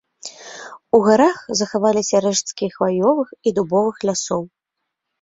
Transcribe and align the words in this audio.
У 0.97 0.99
гарах 1.07 1.37
захаваліся 1.59 2.23
рэшткі 2.27 2.73
хваёвых 2.79 3.39
і 3.49 3.57
дубовых 3.61 3.95
лясоў. 4.09 4.43